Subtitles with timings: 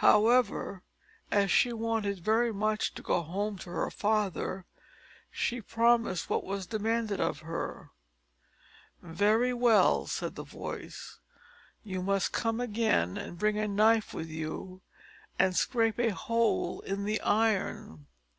[0.00, 0.82] However,
[1.30, 4.64] as she wanted very much to go home to her father,
[5.30, 7.90] she promised what was demanded of her.
[9.02, 11.18] "Very well," said the voice
[11.84, 14.80] "you must come again, and bring a knife with you,
[15.38, 18.06] and scrape a hole in the iron."